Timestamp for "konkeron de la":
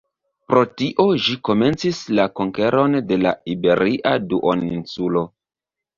2.39-3.35